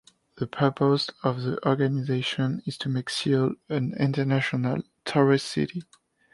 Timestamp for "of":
1.21-1.43